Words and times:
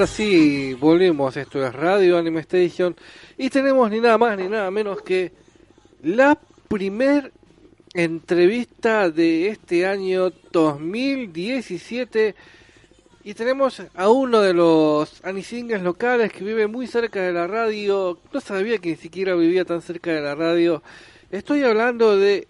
Ahora 0.00 0.12
sí, 0.12 0.72
volvemos. 0.80 1.36
Esto 1.36 1.62
es 1.62 1.74
Radio 1.74 2.16
Anime 2.16 2.40
Station. 2.40 2.96
Y 3.36 3.50
tenemos 3.50 3.90
ni 3.90 4.00
nada 4.00 4.16
más 4.16 4.38
ni 4.38 4.48
nada 4.48 4.70
menos 4.70 5.02
que 5.02 5.30
la 6.02 6.40
primer 6.68 7.34
entrevista 7.92 9.10
de 9.10 9.48
este 9.48 9.86
año 9.86 10.32
2017. 10.52 12.34
Y 13.24 13.34
tenemos 13.34 13.82
a 13.94 14.08
uno 14.08 14.40
de 14.40 14.54
los 14.54 15.22
anisingers 15.22 15.82
locales 15.82 16.32
que 16.32 16.44
vive 16.44 16.66
muy 16.66 16.86
cerca 16.86 17.20
de 17.20 17.34
la 17.34 17.46
radio. 17.46 18.18
No 18.32 18.40
sabía 18.40 18.78
que 18.78 18.92
ni 18.92 18.96
siquiera 18.96 19.34
vivía 19.34 19.66
tan 19.66 19.82
cerca 19.82 20.14
de 20.14 20.22
la 20.22 20.34
radio. 20.34 20.82
Estoy 21.30 21.62
hablando 21.62 22.16
de 22.16 22.48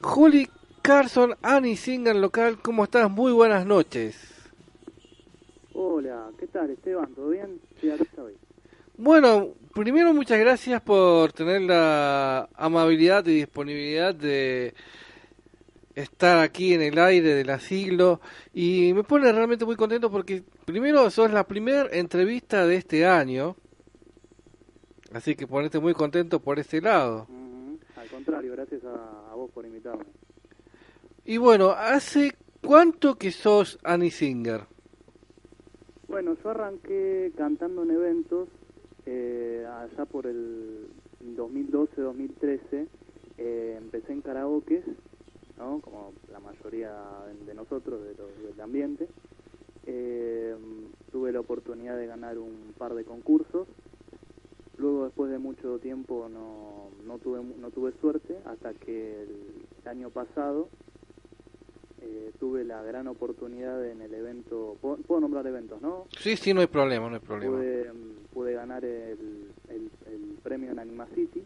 Juli 0.00 0.48
Carson, 0.80 1.34
Anisinger 1.42 2.14
local. 2.14 2.60
¿Cómo 2.62 2.84
estás? 2.84 3.10
Muy 3.10 3.32
buenas 3.32 3.66
noches. 3.66 4.32
Hola, 5.74 6.30
¿qué 6.52 6.58
tal 6.58 6.70
Esteban? 6.70 7.14
¿Todo 7.14 7.30
bien? 7.30 7.60
Estoy. 7.80 8.36
Bueno, 8.98 9.54
primero 9.74 10.12
muchas 10.12 10.38
gracias 10.38 10.82
por 10.82 11.32
tener 11.32 11.62
la 11.62 12.46
amabilidad 12.54 13.26
y 13.26 13.36
disponibilidad 13.36 14.14
de 14.14 14.74
estar 15.94 16.38
aquí 16.40 16.74
en 16.74 16.82
el 16.82 16.98
aire 16.98 17.34
del 17.34 17.48
asilo 17.48 18.20
y 18.52 18.92
me 18.94 19.02
pone 19.02 19.32
realmente 19.32 19.64
muy 19.64 19.76
contento 19.76 20.10
porque 20.10 20.42
primero 20.66 21.08
sos 21.10 21.32
la 21.32 21.46
primera 21.46 21.88
entrevista 21.90 22.66
de 22.66 22.76
este 22.76 23.06
año, 23.06 23.56
así 25.14 25.34
que 25.34 25.46
ponete 25.46 25.78
muy 25.78 25.94
contento 25.94 26.40
por 26.40 26.58
este 26.58 26.82
lado. 26.82 27.26
Al 27.96 28.08
contrario, 28.08 28.52
gracias 28.52 28.84
a, 28.84 29.34
vos 29.34 29.50
por 29.52 29.64
invitarme. 29.64 30.04
Y 31.24 31.38
bueno, 31.38 31.70
¿hace 31.70 32.34
cuánto 32.60 33.16
que 33.16 33.30
sos 33.32 33.78
Annie 33.84 34.10
Singer? 34.10 34.71
Bueno, 36.12 36.36
yo 36.44 36.50
arranqué 36.50 37.32
cantando 37.38 37.84
en 37.84 37.90
eventos 37.90 38.46
eh, 39.06 39.66
allá 39.66 40.04
por 40.04 40.26
el 40.26 40.88
2012-2013. 41.24 42.86
Eh, 43.38 43.78
empecé 43.78 44.12
en 44.12 44.20
karaoke, 44.20 44.82
¿no? 45.56 45.80
como 45.80 46.12
la 46.30 46.38
mayoría 46.38 46.92
de 47.46 47.54
nosotros 47.54 48.02
de 48.02 48.12
del 48.46 48.60
ambiente. 48.60 49.08
Eh, 49.86 50.54
tuve 51.10 51.32
la 51.32 51.40
oportunidad 51.40 51.96
de 51.96 52.06
ganar 52.06 52.36
un 52.36 52.74
par 52.76 52.92
de 52.92 53.04
concursos. 53.04 53.66
Luego, 54.76 55.04
después 55.04 55.30
de 55.30 55.38
mucho 55.38 55.78
tiempo, 55.78 56.28
no, 56.28 56.90
no, 57.06 57.18
tuve, 57.20 57.42
no 57.42 57.70
tuve 57.70 57.92
suerte 58.02 58.36
hasta 58.44 58.74
que 58.74 59.22
el 59.22 59.88
año 59.88 60.10
pasado 60.10 60.68
eh, 62.02 62.32
tuve 62.40 62.64
la 62.64 62.82
gran 62.82 63.06
oportunidad 63.06 63.84
en 63.86 64.02
el 64.02 64.12
evento, 64.12 64.76
¿puedo, 64.80 65.20
nombrar 65.20 65.46
eventos, 65.46 65.80
no? 65.80 66.06
Sí, 66.18 66.36
sí, 66.36 66.52
no 66.52 66.60
hay 66.60 66.66
problema, 66.66 67.08
no 67.08 67.14
hay 67.14 67.20
problema. 67.20 67.58
Pude, 68.32 68.54
ganar 68.54 68.84
el, 68.84 69.50
el, 69.68 69.90
premio 70.42 70.72
en 70.72 70.78
Anima 70.78 71.06
City, 71.14 71.42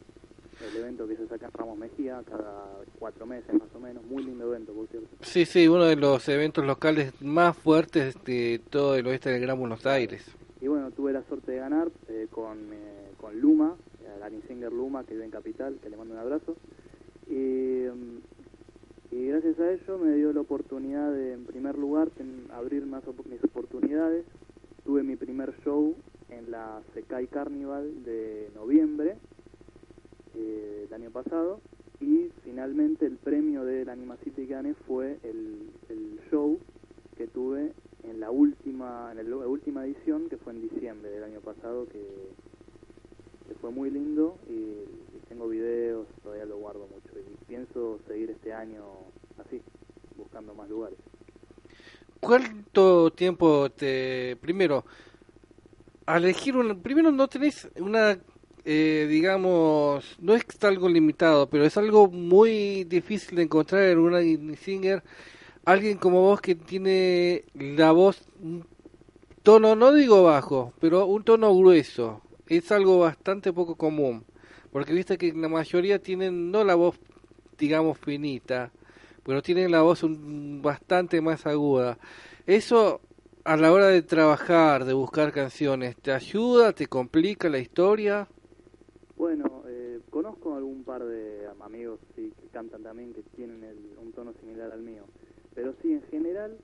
el 0.70 0.76
evento 0.80 1.06
que 1.06 1.16
se 1.16 1.26
saca 1.26 1.46
en 1.46 1.52
Ramos 1.52 1.76
Mejía 1.76 2.22
cada 2.26 2.78
cuatro 2.98 3.26
meses 3.26 3.52
más 3.52 3.68
o 3.74 3.80
menos, 3.80 4.04
muy 4.06 4.24
lindo 4.24 4.46
evento, 4.46 4.72
por 4.72 4.86
cierto. 4.88 5.08
Sí, 5.20 5.44
sí, 5.44 5.68
uno 5.68 5.84
de 5.84 5.96
los 5.96 6.26
eventos 6.28 6.64
locales 6.64 7.12
más 7.20 7.56
fuertes 7.56 8.16
de 8.24 8.60
todo 8.70 8.96
el 8.96 9.06
oeste 9.06 9.30
del 9.30 9.42
Gran 9.42 9.58
Buenos 9.58 9.84
Aires. 9.84 10.24
Y 10.60 10.68
bueno, 10.68 10.90
tuve 10.90 11.12
la 11.12 11.22
suerte 11.24 11.52
de 11.52 11.58
ganar 11.58 11.90
eh, 12.08 12.28
con, 12.30 12.72
eh, 12.72 13.12
con 13.18 13.38
Luma, 13.38 13.76
la 14.18 14.30
Singer 14.48 14.72
Luma, 14.72 15.04
que 15.04 15.12
vive 15.12 15.26
en 15.26 15.30
Capital, 15.30 15.78
que 15.82 15.90
le 15.90 15.96
mando 15.96 16.14
un 16.14 16.20
abrazo. 16.20 16.56
Y 17.28 17.84
y 19.16 19.28
gracias 19.28 19.58
a 19.58 19.72
ello 19.72 19.98
me 19.98 20.14
dio 20.14 20.32
la 20.34 20.42
oportunidad 20.42 21.10
de, 21.10 21.32
en 21.32 21.46
primer 21.46 21.78
lugar, 21.78 22.10
abrir 22.52 22.84
más 22.84 23.02
mis 23.30 23.42
oportunidades. 23.44 24.26
Tuve 24.84 25.02
mi 25.02 25.16
primer 25.16 25.54
show 25.64 25.94
en 26.28 26.50
la 26.50 26.82
Sekai 26.92 27.26
Carnival 27.26 28.04
de 28.04 28.50
noviembre 28.54 29.16
eh, 30.34 30.86
del 30.88 31.02
año 31.02 31.10
pasado 31.10 31.60
y 31.98 32.30
finalmente 32.44 33.06
el 33.06 33.16
premio 33.16 33.64
del 33.64 33.88
Anima 33.88 34.16
City 34.18 34.46
Gane 34.46 34.74
fue 34.86 35.18
el, 35.22 35.70
show 36.30 36.58
que 37.16 37.28
tuve 37.28 37.72
en 38.02 38.18
la 38.18 38.32
última 38.32 39.12
en 39.16 39.30
la 39.30 39.36
última 39.46 39.86
edición 39.86 40.28
que 40.28 40.36
fue 40.36 40.54
en 40.54 40.62
diciembre 40.62 41.08
del 41.08 41.22
año 41.22 41.40
pasado 41.40 41.86
que, 41.86 42.04
fue 43.60 43.70
muy 43.70 43.90
lindo 43.90 44.36
y 44.50 45.05
tengo 45.28 45.48
videos 45.48 46.06
todavía 46.22 46.44
lo 46.44 46.58
guardo 46.58 46.86
mucho 46.86 47.18
y 47.18 47.44
pienso 47.46 47.98
seguir 48.06 48.30
este 48.30 48.52
año 48.52 48.84
así, 49.38 49.60
buscando 50.16 50.54
más 50.54 50.68
lugares. 50.68 50.98
¿Cuánto 52.20 53.12
tiempo 53.12 53.70
te... 53.70 54.36
Primero, 54.40 54.84
al 56.06 56.24
elegir 56.24 56.56
un... 56.56 56.80
Primero 56.82 57.10
no 57.12 57.28
tenés 57.28 57.68
una... 57.78 58.18
Eh, 58.68 59.06
digamos, 59.08 60.16
no 60.18 60.34
es 60.34 60.44
algo 60.62 60.88
limitado, 60.88 61.48
pero 61.48 61.64
es 61.64 61.76
algo 61.76 62.08
muy 62.08 62.82
difícil 62.82 63.36
de 63.36 63.44
encontrar 63.44 63.84
en 63.84 63.98
una 63.98 64.20
singer 64.56 65.04
alguien 65.64 65.98
como 65.98 66.22
vos 66.22 66.40
que 66.40 66.54
tiene 66.54 67.44
la 67.54 67.92
voz 67.92 68.24
tono, 69.42 69.76
no 69.76 69.92
digo 69.92 70.22
bajo, 70.22 70.72
pero 70.80 71.06
un 71.06 71.22
tono 71.22 71.54
grueso. 71.54 72.22
Es 72.48 72.72
algo 72.72 73.00
bastante 73.00 73.52
poco 73.52 73.76
común. 73.76 74.24
Porque 74.76 74.92
viste 74.92 75.16
que 75.16 75.32
la 75.32 75.48
mayoría 75.48 75.98
tienen 75.98 76.50
no 76.50 76.62
la 76.62 76.74
voz, 76.74 77.00
digamos, 77.56 77.96
finita, 77.96 78.70
pero 79.24 79.40
tienen 79.40 79.70
la 79.70 79.80
voz 79.80 80.02
un, 80.02 80.60
bastante 80.60 81.22
más 81.22 81.46
aguda. 81.46 81.96
Eso 82.46 83.00
a 83.44 83.56
la 83.56 83.72
hora 83.72 83.86
de 83.86 84.02
trabajar, 84.02 84.84
de 84.84 84.92
buscar 84.92 85.32
canciones, 85.32 85.96
¿te 85.96 86.12
ayuda, 86.12 86.74
te 86.74 86.88
complica 86.88 87.48
la 87.48 87.58
historia? 87.58 88.28
Bueno, 89.16 89.62
eh, 89.66 90.00
conozco 90.10 90.56
algún 90.56 90.84
par 90.84 91.06
de 91.06 91.48
amigos 91.62 91.98
sí, 92.14 92.30
que 92.38 92.48
cantan 92.48 92.82
también 92.82 93.14
que 93.14 93.22
tienen 93.34 93.64
un 93.98 94.12
tono 94.12 94.34
similar 94.42 94.72
al 94.72 94.82
mío, 94.82 95.04
pero 95.54 95.72
sí, 95.80 95.94
en 95.94 96.02
general 96.10 96.54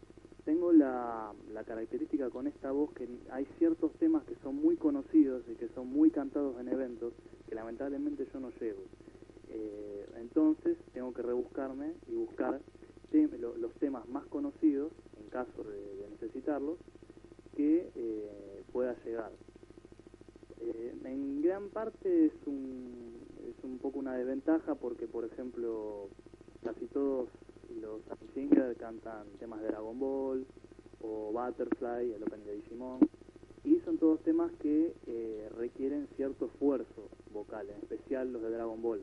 tengo 0.44 0.71
la, 0.71 1.33
la 1.50 1.65
característica 1.65 2.29
con 2.29 2.47
esta 2.47 2.73
voz 2.73 2.93
que 2.93 3.09
hay 3.31 3.47
ciertos 3.56 3.91
temas 3.94 4.23
que 4.25 4.35
son 4.43 4.56
muy 4.56 4.76
conocidos 4.76 5.44
y 5.50 5.55
que 5.55 5.69
son 5.69 5.87
muy 5.87 6.11
cantados 6.11 6.61
en 6.61 6.69
eventos 6.69 7.15
que 7.52 7.56
lamentablemente 7.56 8.26
yo 8.32 8.40
no 8.40 8.49
llego. 8.58 8.81
Eh, 9.50 10.06
entonces 10.16 10.78
tengo 10.94 11.12
que 11.12 11.20
rebuscarme 11.20 11.93
y 12.08 12.14
buscar 12.14 12.58
los 13.60 13.75
temas 13.75 14.08
más 14.08 14.25
conocidos, 14.28 14.90
en 15.20 15.28
caso 15.28 15.62
de, 15.62 16.08
necesitarlos, 16.12 16.78
que 17.54 17.90
eh, 17.94 18.62
pueda 18.72 18.96
llegar. 19.04 19.32
Eh, 20.62 20.94
en 21.04 21.43
gran 21.43 21.69
parte 21.69 22.25
es 22.25 22.32
un, 22.46 23.19
es 23.46 23.62
un 23.64 23.76
poco 23.76 23.98
una 23.98 24.16
desventaja 24.16 24.75
porque, 24.75 25.06
por 25.06 25.26
ejemplo, 25.26 26.08
casi 26.64 26.87
todos 26.87 27.28
los 27.82 28.00
singers 28.32 28.78
cantan 28.78 29.26
temas 29.38 29.60
de 29.60 29.66
Dragon 29.66 29.98
Ball 29.98 30.46
o 31.02 31.32
Butterfly, 31.32 32.14
el 32.14 32.22
opening 32.22 32.46
de 32.46 32.55
Digimon, 32.55 33.00
y 33.64 33.79
son 33.85 33.99
todos 33.99 34.20
temas 34.23 34.50
que 34.61 34.93
eh, 35.06 35.49
requieren 35.56 36.09
cierto 36.17 36.47
esfuerzo 36.47 37.09
vocal, 37.32 37.70
en 37.70 37.76
especial 37.79 38.32
los 38.32 38.43
de 38.43 38.50
Dragon 38.50 38.82
Ball, 38.82 39.03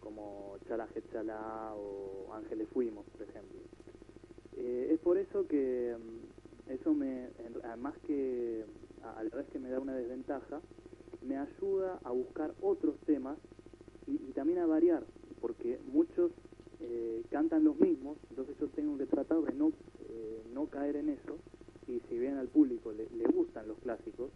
como 0.00 0.56
Chala 0.66 0.88
Chala 1.12 1.74
o 1.76 2.32
Ángeles 2.32 2.68
Fuimos, 2.72 3.06
por 3.10 3.22
ejemplo. 3.22 3.60
Eh, 4.56 4.88
es 4.92 4.98
por 5.00 5.16
eso 5.16 5.46
que 5.46 5.96
mm, 5.96 6.72
eso 6.72 6.92
me, 6.92 7.28
además 7.62 7.94
que 8.06 8.64
a 9.02 9.22
la 9.22 9.36
vez 9.36 9.46
que 9.52 9.60
me 9.60 9.70
da 9.70 9.78
una 9.78 9.94
desventaja, 9.94 10.60
me 11.22 11.36
ayuda 11.36 12.00
a 12.02 12.10
buscar 12.10 12.54
otros 12.60 12.96
temas 13.06 13.38
y, 14.06 14.16
también 14.32 14.58
a 14.58 14.66
variar, 14.66 15.04
porque 15.40 15.78
muchos 15.92 16.32
eh, 16.80 17.22
cantan 17.30 17.64
los 17.64 17.78
mismos, 17.78 18.18
entonces 18.30 18.56
yo 18.58 18.68
tengo 18.68 18.98
que 18.98 19.06
tratar 19.06 19.40
de 19.42 19.52
no, 19.52 19.72
no 20.52 20.66
caer 20.66 20.96
en 20.96 21.10
eso 21.10 21.38
y 21.88 22.00
si 22.08 22.18
bien 22.18 22.36
al 22.36 22.48
público 22.48 22.92
le, 22.92 23.06
gustan 23.32 23.66
los 23.66 23.78
clásicos, 23.78 24.30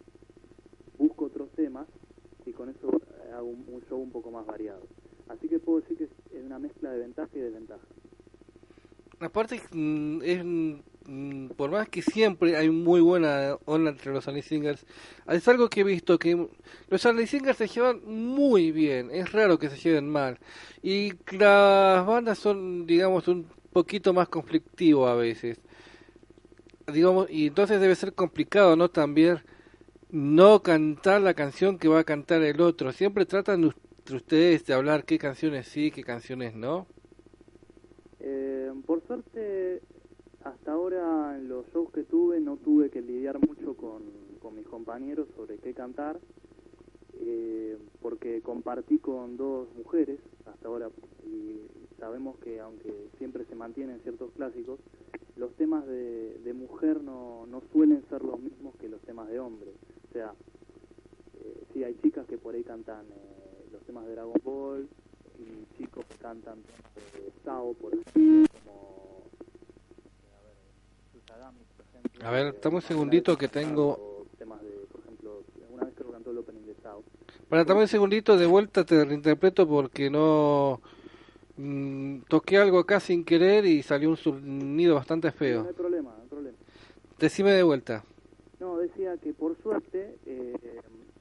busco 0.97 1.25
otros 1.25 1.49
temas 1.51 1.87
y 2.45 2.51
con 2.51 2.69
eso 2.69 2.89
eh, 2.89 3.31
hago 3.33 3.47
un, 3.47 3.83
show 3.87 3.99
un 3.99 4.11
poco 4.11 4.31
más 4.31 4.45
variado. 4.45 4.81
Así 5.29 5.47
que 5.47 5.59
puedo 5.59 5.81
decir 5.81 5.97
que 5.97 6.03
es 6.05 6.45
una 6.45 6.59
mezcla 6.59 6.91
de 6.91 6.99
ventaja 6.99 7.29
y 7.33 7.39
desventaja. 7.39 7.85
Aparte, 9.19 9.61
mm, 9.71 10.21
es, 10.23 10.43
mm, 10.43 11.47
por 11.55 11.71
más 11.71 11.87
que 11.87 12.01
siempre 12.01 12.57
hay 12.57 12.69
muy 12.69 12.99
buena 12.99 13.57
onda 13.65 13.91
entre 13.91 14.11
los 14.11 14.27
Annie 14.27 14.41
Singers, 14.41 14.85
es 15.27 15.47
algo 15.47 15.69
que 15.69 15.81
he 15.81 15.83
visto 15.83 16.17
que 16.17 16.49
los 16.89 17.05
Annie 17.05 17.27
Singers 17.27 17.57
se 17.57 17.67
llevan 17.67 18.01
muy 18.05 18.71
bien, 18.71 19.11
es 19.11 19.31
raro 19.31 19.59
que 19.59 19.69
se 19.69 19.77
lleven 19.77 20.09
mal. 20.09 20.39
Y 20.81 21.13
las 21.37 22.05
bandas 22.05 22.39
son, 22.39 22.85
digamos, 22.85 23.27
un 23.27 23.45
poquito 23.71 24.13
más 24.13 24.27
conflictivo 24.27 25.07
a 25.07 25.15
veces 25.15 25.61
digamos, 26.91 27.29
y 27.29 27.47
entonces 27.47 27.79
debe 27.79 27.95
ser 27.95 28.13
complicado, 28.13 28.75
¿no? 28.75 28.89
También 28.89 29.39
no 30.09 30.61
cantar 30.61 31.21
la 31.21 31.33
canción 31.33 31.77
que 31.77 31.87
va 31.87 31.99
a 31.99 32.03
cantar 32.03 32.41
el 32.43 32.61
otro. 32.61 32.91
Siempre 32.91 33.25
tratan 33.25 33.71
entre 33.99 34.17
ustedes 34.17 34.65
de 34.65 34.73
hablar 34.73 35.05
qué 35.05 35.17
canciones 35.17 35.67
sí, 35.67 35.91
qué 35.91 36.03
canciones 36.03 36.53
no. 36.55 36.87
Eh, 38.19 38.71
por 38.85 39.01
suerte, 39.07 39.81
hasta 40.43 40.73
ahora 40.73 41.37
en 41.37 41.47
los 41.47 41.65
shows 41.73 41.91
que 41.91 42.03
tuve 42.03 42.39
no 42.39 42.57
tuve 42.57 42.89
que 42.89 43.01
lidiar 43.01 43.39
mucho 43.39 43.75
con, 43.75 44.03
compañeros 44.69 45.27
sobre 45.35 45.57
qué 45.57 45.73
cantar, 45.73 46.19
eh, 47.19 47.77
porque 48.01 48.41
compartí 48.41 48.97
con 48.97 49.37
dos 49.37 49.67
mujeres 49.75 50.19
hasta 50.45 50.67
ahora 50.67 50.89
y 51.25 51.61
sabemos 51.99 52.37
que 52.39 52.59
aunque 52.59 52.91
siempre 53.17 53.45
se 53.45 53.55
mantienen 53.55 54.01
ciertos 54.01 54.31
clásicos, 54.31 54.79
los 55.35 55.53
temas 55.55 55.85
de, 55.87 56.37
de 56.43 56.53
mujer 56.53 57.01
no, 57.03 57.45
no 57.47 57.61
suelen 57.71 58.03
ser 58.09 58.23
los 58.23 58.39
mismos 58.39 58.75
que 58.75 58.87
los 58.87 59.01
temas 59.01 59.27
de 59.29 59.39
hombre. 59.39 59.71
O 60.09 60.13
sea, 60.13 60.33
eh, 61.39 61.63
sí 61.73 61.83
hay 61.83 61.95
chicas 62.03 62.27
que 62.27 62.37
por 62.37 62.55
ahí 62.55 62.63
cantan 62.63 63.05
eh, 63.07 63.65
los 63.71 63.81
temas 63.83 64.05
de 64.05 64.13
Dragon 64.13 64.39
Ball 64.43 64.87
y 65.39 65.77
chicos 65.77 66.05
que 66.05 66.15
cantan 66.17 66.61
temas 66.61 66.93
de 67.13 67.31
Sao, 67.43 67.73
por 67.73 67.93
ejemplo, 67.93 68.47
como... 68.63 69.23
A 70.37 70.41
ver, 70.41 70.55
Susagami, 71.11 71.59
por 71.75 71.85
ejemplo. 71.85 72.27
A 72.27 72.31
ver, 72.31 72.47
estamos 72.53 72.83
un 72.83 72.87
segundito 72.87 73.35
que 73.37 73.47
tengo... 73.47 74.27
Temas 74.37 74.61
de, 74.61 74.69
por 74.91 75.01
ejemplo, 75.01 75.43
una 75.71 75.85
vez 75.85 75.95
que 75.95 76.03
cantó 76.03 76.31
el 76.31 76.37
opening 76.37 76.65
de 76.67 76.75
Sao. 76.75 77.03
Para 77.49 77.65
dame 77.65 77.81
un 77.81 77.87
segundito 77.87 78.37
de 78.37 78.45
vuelta, 78.45 78.85
te 78.85 79.03
reinterpreto 79.03 79.67
porque 79.67 80.09
no... 80.09 80.79
mm, 81.57 82.19
toqué 82.29 82.57
algo 82.57 82.79
acá 82.79 82.99
sin 82.99 83.23
querer 83.25 83.65
y 83.65 83.83
salió 83.83 84.09
un 84.09 84.17
sonido 84.17 84.95
bastante 84.95 85.27
No 85.27 85.33
feo. 85.33 85.65
hay 85.67 85.73
problema, 85.73 86.13
no 86.15 86.23
hay 86.23 86.29
problema. 86.29 86.57
Decime 87.19 87.51
de 87.51 87.63
vuelta. 87.63 88.03
No, 88.59 88.77
decía 88.77 89.17
que 89.17 89.33
por 89.33 89.57
suerte, 89.61 90.17
eh, 90.25 90.53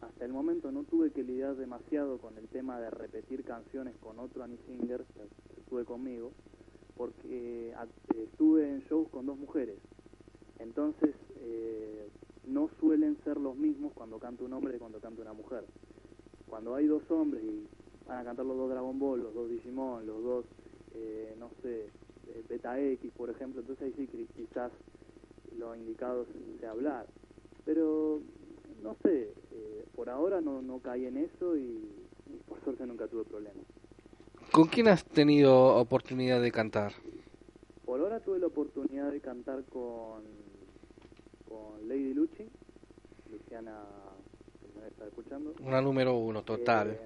hasta 0.00 0.24
el 0.24 0.32
momento 0.32 0.70
no 0.72 0.84
tuve 0.84 1.10
que 1.10 1.22
lidiar 1.22 1.56
demasiado 1.56 2.18
con 2.18 2.36
el 2.38 2.46
tema 2.48 2.80
de 2.80 2.90
repetir 2.90 3.44
canciones 3.44 3.94
con 4.00 4.18
otro 4.18 4.42
Annie 4.44 4.58
Singer 4.66 5.04
que 5.14 5.60
estuve 5.60 5.84
conmigo, 5.84 6.30
porque 6.96 7.72
a- 7.76 7.86
estuve 8.16 8.68
en 8.68 8.80
shows 8.82 9.08
con 9.08 9.26
dos 9.26 9.38
mujeres. 9.38 9.76
Entonces, 10.58 11.14
eh, 11.40 12.08
no 12.46 12.68
suelen 12.80 13.16
ser 13.24 13.38
los 13.38 13.56
mismos 13.56 13.92
cuando 13.94 14.18
canta 14.18 14.44
un 14.44 14.52
hombre 14.52 14.76
y 14.76 14.78
cuando 14.78 15.00
canta 15.00 15.22
una 15.22 15.32
mujer. 15.32 15.64
Cuando 16.46 16.74
hay 16.74 16.86
dos 16.86 17.02
hombres 17.10 17.42
y 17.44 17.66
van 18.06 18.18
a 18.18 18.24
cantar 18.24 18.46
los 18.46 18.56
dos 18.56 18.70
Dragon 18.70 18.98
Ball, 18.98 19.22
los 19.22 19.34
dos 19.34 19.48
Digimon, 19.50 20.06
los 20.06 20.22
dos, 20.22 20.44
eh, 20.94 21.34
no 21.38 21.50
sé, 21.62 21.86
eh, 22.28 22.44
Beta 22.48 22.78
X, 22.80 23.10
por 23.16 23.30
ejemplo, 23.30 23.60
entonces 23.60 23.94
ahí 23.96 24.08
sí 24.12 24.26
quizás 24.36 24.72
lo 25.58 25.74
indicado 25.74 26.26
sea 26.60 26.70
hablar. 26.70 27.06
Pero, 27.64 28.20
no 28.82 28.96
sé, 29.02 29.32
eh, 29.52 29.84
por 29.94 30.08
ahora 30.10 30.40
no, 30.40 30.62
no 30.62 30.80
caí 30.80 31.06
en 31.06 31.16
eso 31.16 31.56
y, 31.56 31.88
y 32.26 32.36
por 32.48 32.62
suerte 32.64 32.86
nunca 32.86 33.06
tuve 33.06 33.24
problemas. 33.24 33.64
¿Con 34.50 34.66
quién 34.66 34.88
has 34.88 35.04
tenido 35.04 35.76
oportunidad 35.76 36.42
de 36.42 36.50
cantar? 36.50 36.92
Por 37.84 38.00
ahora 38.00 38.20
tuve 38.20 38.38
la 38.38 38.46
oportunidad 38.48 39.10
de 39.10 39.20
cantar 39.20 39.64
con, 39.64 40.22
con 41.48 41.88
Lady 41.88 42.12
Luchi, 42.14 42.48
Luciana, 43.30 43.82
que 44.60 44.80
me 44.80 44.88
está 44.88 45.06
escuchando. 45.06 45.54
Una 45.62 45.80
número 45.80 46.14
uno, 46.14 46.42
total. 46.42 46.90
Eh, 46.90 47.00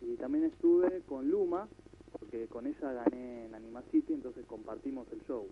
y 0.00 0.16
también 0.16 0.44
estuve 0.44 1.02
con 1.02 1.30
Luma, 1.30 1.68
porque 2.12 2.46
con 2.46 2.66
ella 2.66 2.92
gané 2.92 3.46
en 3.46 3.54
Anima 3.54 3.82
City, 3.90 4.12
entonces 4.12 4.44
compartimos 4.46 5.06
el 5.12 5.20
show. 5.26 5.46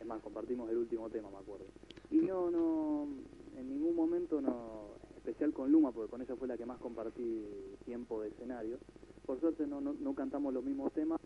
Es 0.00 0.06
más, 0.06 0.20
compartimos 0.22 0.70
el 0.70 0.78
último 0.78 1.08
tema, 1.10 1.30
me 1.30 1.38
acuerdo. 1.38 1.66
Y 2.10 2.18
no, 2.18 2.50
no, 2.50 3.08
en 3.56 3.68
ningún 3.68 3.94
momento 3.94 4.40
no, 4.40 4.94
especial 5.16 5.52
con 5.52 5.70
Luma, 5.70 5.92
porque 5.92 6.10
con 6.10 6.22
ella 6.22 6.36
fue 6.36 6.48
la 6.48 6.56
que 6.56 6.66
más 6.66 6.78
compartí 6.78 7.44
tiempo 7.84 8.22
de 8.22 8.28
escenario. 8.28 8.78
Por 9.24 9.40
suerte 9.40 9.66
no, 9.66 9.80
no, 9.80 9.92
no 9.92 10.14
cantamos 10.14 10.54
los 10.54 10.64
mismos 10.64 10.92
temas, 10.92 11.20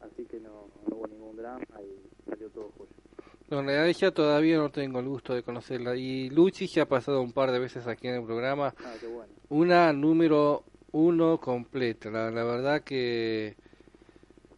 así 0.00 0.24
que 0.26 0.40
no, 0.40 0.68
no 0.88 0.96
hubo 0.96 1.06
ningún 1.08 1.36
drama 1.36 1.64
y 1.80 2.30
salió 2.30 2.48
todo 2.50 2.70
joya. 2.78 2.92
No, 3.50 3.60
en 3.60 3.66
realidad 3.66 3.88
ella 3.88 4.10
todavía 4.12 4.56
no 4.56 4.70
tengo 4.70 5.00
el 5.00 5.08
gusto 5.08 5.34
de 5.34 5.42
conocerla. 5.42 5.94
Y 5.96 6.30
Luchi 6.30 6.66
ya 6.66 6.84
ha 6.84 6.88
pasado 6.88 7.20
un 7.20 7.32
par 7.32 7.52
de 7.52 7.58
veces 7.58 7.86
aquí 7.86 8.08
en 8.08 8.14
el 8.14 8.24
programa. 8.24 8.74
Ah, 8.78 8.94
qué 8.98 9.06
bueno. 9.06 9.30
Una 9.50 9.92
número 9.92 10.64
uno 10.92 11.38
completa. 11.40 12.10
La, 12.10 12.30
la 12.30 12.44
verdad 12.44 12.82
que 12.82 13.56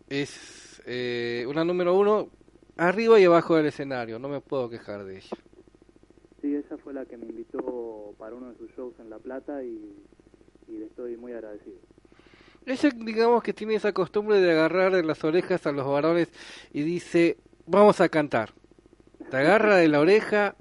es 0.08 0.82
eh, 0.86 1.44
una 1.48 1.64
número 1.64 1.94
uno 1.94 2.28
arriba 2.76 3.18
y 3.18 3.24
abajo 3.24 3.56
del 3.56 3.66
escenario. 3.66 4.18
No 4.18 4.28
me 4.28 4.40
puedo 4.40 4.68
quejar 4.68 5.04
de 5.04 5.18
ella. 5.18 5.36
Sí, 6.40 6.54
ella 6.54 6.76
fue 6.82 6.92
la 6.92 7.06
que 7.06 7.16
me 7.16 7.26
invitó 7.26 8.14
para 8.18 8.34
uno 8.34 8.50
de 8.50 8.58
sus 8.58 8.70
shows 8.72 8.94
en 8.98 9.08
La 9.08 9.18
Plata 9.18 9.62
y, 9.62 9.94
y 10.68 10.72
le 10.78 10.86
estoy 10.86 11.16
muy 11.16 11.32
agradecido. 11.32 11.76
Ella, 12.66 12.90
digamos 12.96 13.42
que 13.42 13.52
tiene 13.52 13.74
esa 13.74 13.92
costumbre 13.92 14.40
de 14.40 14.52
agarrar 14.52 14.92
de 14.92 15.02
las 15.02 15.22
orejas 15.22 15.66
a 15.66 15.72
los 15.72 15.86
varones 15.86 16.28
y 16.72 16.82
dice, 16.82 17.38
vamos 17.66 18.00
a 18.00 18.08
cantar. 18.08 18.52
Te 19.30 19.36
agarra 19.36 19.76
de 19.76 19.88
la 19.88 20.00
oreja, 20.00 20.56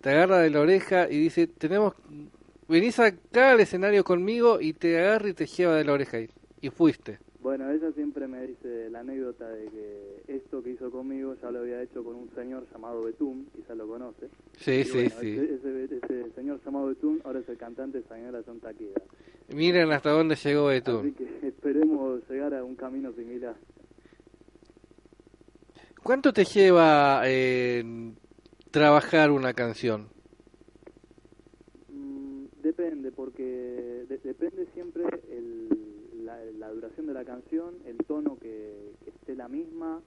te 0.00 0.10
agarra 0.10 0.38
de 0.38 0.50
la 0.50 0.60
oreja 0.60 1.10
y 1.10 1.18
dice, 1.18 1.46
tenemos, 1.46 1.94
venís 2.72 2.98
acá 2.98 3.52
al 3.52 3.60
escenario 3.60 4.02
conmigo 4.02 4.60
y 4.60 4.72
te 4.72 4.98
agarra 4.98 5.28
y 5.28 5.34
te 5.34 5.46
lleva 5.46 5.76
de 5.76 5.84
la 5.84 5.92
oreja 5.92 6.18
y, 6.20 6.28
y 6.60 6.70
fuiste. 6.70 7.18
Bueno, 7.40 7.68
ella 7.70 7.90
siempre 7.92 8.28
me 8.28 8.46
dice 8.46 8.88
la 8.90 9.00
anécdota 9.00 9.48
de 9.48 9.64
que 9.66 10.22
esto 10.36 10.62
que 10.62 10.70
hizo 10.70 10.90
conmigo 10.92 11.34
ya 11.42 11.50
lo 11.50 11.58
había 11.60 11.82
hecho 11.82 12.04
con 12.04 12.14
un 12.14 12.30
señor 12.36 12.64
llamado 12.72 13.02
Betum, 13.02 13.46
quizás 13.54 13.76
lo 13.76 13.86
conoce. 13.88 14.28
Sí, 14.58 14.70
Y 14.70 14.84
sí, 14.84 14.92
bueno, 14.94 15.10
sí. 15.20 15.30
Ese, 15.32 15.54
ese- 15.84 15.96
ese 15.96 16.30
señor 16.36 16.60
llamado 16.64 16.86
Betum 16.86 17.18
ahora 17.24 17.40
es 17.40 17.48
el 17.48 17.56
cantante 17.58 17.98
de 18.00 18.04
Señora 18.08 18.42
John 18.46 18.60
Taquida. 18.60 18.94
Miren 19.52 19.90
hasta 19.90 20.10
dónde 20.10 20.36
llegó 20.36 20.68
Así 20.68 20.78
Betún. 20.80 21.14
que 21.14 21.24
esperemos 21.48 22.22
llegar 22.30 22.54
a 22.54 22.62
un 22.64 22.76
camino 22.76 23.12
similar. 23.12 23.56
¿Cuánto 26.02 26.32
te 26.32 26.44
lleva 26.44 27.22
eh, 27.26 27.84
trabajar 28.70 29.30
una 29.32 29.52
canción? 29.52 30.08
Depende, 32.82 33.12
porque 33.12 33.44
de- 34.08 34.18
depende 34.24 34.66
siempre 34.74 35.04
el- 35.30 36.24
la, 36.26 36.44
la 36.44 36.68
duración 36.72 37.06
de 37.06 37.14
la 37.14 37.24
canción, 37.24 37.76
el 37.86 37.96
tono 38.08 38.36
que, 38.40 38.90
esté 39.06 39.36
la 39.36 39.46
misma, 39.46 40.02